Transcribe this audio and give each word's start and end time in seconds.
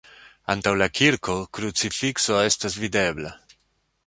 Antaŭ 0.53 0.71
la 0.77 0.87
kirko 0.99 1.35
krucifikso 1.59 2.41
estas 2.47 2.79
videbla. 2.87 3.37